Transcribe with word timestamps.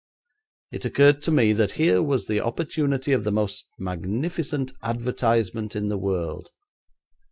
It 0.71 0.83
occurred 0.83 1.21
to 1.21 1.31
me 1.31 1.53
that 1.53 1.73
here 1.73 2.01
was 2.01 2.25
the 2.25 2.39
opportunity 2.41 3.11
of 3.11 3.23
the 3.23 3.31
most 3.31 3.67
magnificent 3.77 4.71
advertisement 4.81 5.75
in 5.75 5.89
the 5.89 5.97
world. 5.99 6.49